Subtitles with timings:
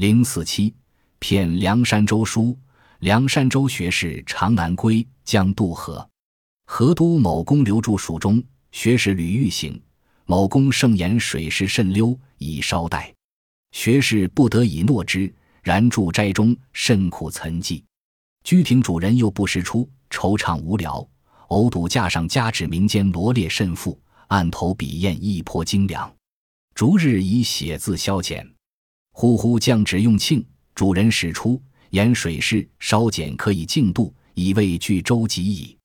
[0.00, 0.74] 零四七，
[1.18, 2.58] 骗梁山州书。
[3.00, 6.08] 梁山州学士常南归，将渡河。
[6.64, 8.42] 河都某公留住蜀中
[8.72, 9.78] 学士吕玉行。
[10.24, 13.14] 某公盛言水势甚溜，以稍待。
[13.72, 15.30] 学士不得已诺之。
[15.62, 17.82] 然住斋中，甚苦岑寂。
[18.42, 21.06] 居亭主人又不时出，惆怅无聊。
[21.48, 26.10] 偶睹架上加纸民间罗列甚富，案头笔砚亦颇精良。
[26.74, 28.50] 逐日以写字消遣。
[29.20, 30.42] 呼呼降旨用庆，
[30.74, 35.76] 主人使出言水势稍减，可以径渡，以为具舟楫矣。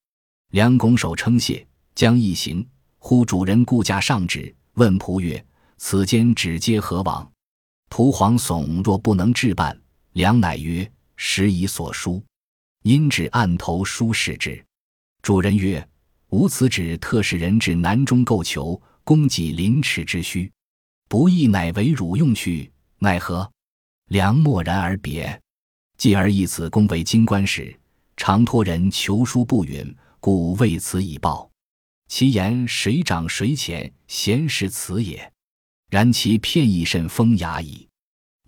[0.51, 2.65] 梁拱手称谢，将一行。
[2.97, 7.29] 呼主人顾驾上旨，问仆曰：“此间指接何往？”
[7.91, 9.77] 仆惶悚若不能置办，
[10.13, 12.23] 梁乃曰：“时以所书。”
[12.83, 14.63] 因指案头书示之。
[15.21, 15.85] 主人曰
[16.31, 20.49] ：“吾此旨特使人至南中购求，供给临池之需，
[21.09, 22.71] 不义乃为汝用去，
[23.05, 23.49] 奈何？”
[24.09, 25.41] 梁默然而别。
[25.97, 27.73] 继而以此公为京官时，
[28.17, 31.49] 常托人求书不允，故为此以报。
[32.07, 35.31] 其言水涨水浅，闲是此也。
[35.89, 37.87] 然其片意甚风雅矣。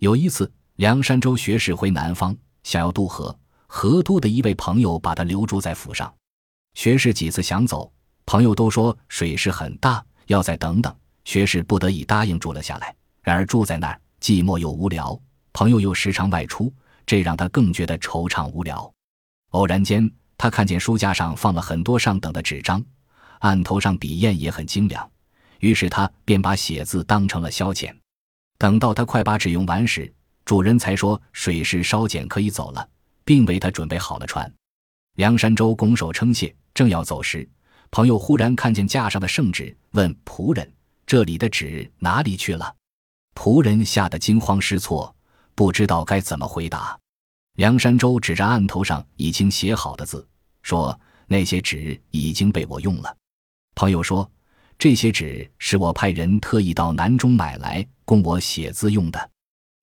[0.00, 6.14] 有一次，梁山州学士回南方，想要渡河，河都的一位朋友把他留住在府上。
[6.74, 7.90] 学士几次想走，
[8.26, 10.94] 朋友都说水势很大，要再等等。
[11.24, 12.94] 学士不得已答应住了下来。
[13.22, 15.18] 然而住在那儿寂寞又无聊，
[15.52, 16.72] 朋友又时常外出，
[17.06, 18.92] 这让他更觉得惆怅无聊。
[19.50, 22.84] 偶然间，他看见书架上放了很多上等的纸张，
[23.38, 25.10] 案头上笔砚也很精良。
[25.60, 27.94] 于是他便把写字当成了消遣。
[28.58, 30.12] 等到他快把纸用完时，
[30.44, 32.88] 主人才说水势稍减，可以走了，
[33.24, 34.52] 并为他准备好了船。
[35.16, 37.48] 梁山州拱手称谢，正要走时，
[37.90, 40.72] 朋友忽然看见架上的圣旨，问仆人
[41.06, 42.74] ：“这里的纸哪里去了？”
[43.38, 45.14] 仆人吓得惊慌失措，
[45.54, 46.98] 不知道该怎么回答。
[47.54, 50.26] 梁山州指着案头上已经写好的字，
[50.62, 53.16] 说：“那些纸已经被我用了。”
[53.76, 54.28] 朋友说。
[54.76, 59.30] 这些纸是我派人特意到南中买来供我写字用的，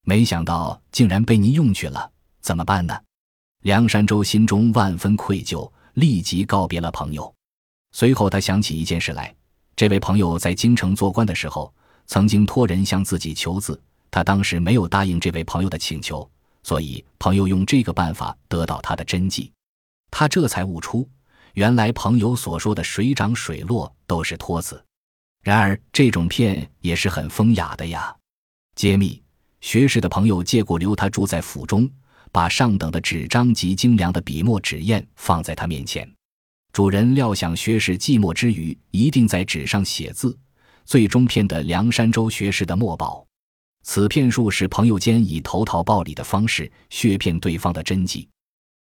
[0.03, 2.09] 没想到竟然被您用去了，
[2.41, 2.97] 怎么办呢？
[3.63, 7.33] 梁山州心中万分愧疚，立即告别了朋友。
[7.91, 9.35] 随后他想起一件事来：
[9.75, 11.73] 这位朋友在京城做官的时候，
[12.07, 13.79] 曾经托人向自己求字，
[14.11, 16.29] 他当时没有答应这位朋友的请求，
[16.63, 19.51] 所以朋友用这个办法得到他的真迹。
[20.11, 21.07] 他这才悟出。
[21.53, 24.83] 原来朋友所说的水涨水落都是托词，
[25.41, 28.13] 然而这种骗也是很风雅的呀。
[28.75, 29.23] 揭秘：
[29.61, 31.89] 学士的朋友借故留他住在府中，
[32.29, 36.05] 把上等的纸张及精良的笔墨纸砚放在他面前。
[36.73, 40.37] 主人料想学士寂寞之余一定在纸上写字，
[40.85, 43.25] 最终骗得梁山州学士的墨宝。
[43.83, 48.27] 此骗术是朋友间以投桃报李的方式削骗对方的真迹。